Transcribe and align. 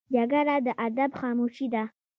جګړه 0.15 0.55
د 0.65 0.67
ادب 0.87 1.09
خاموشي 1.19 1.67
ده 1.73 1.83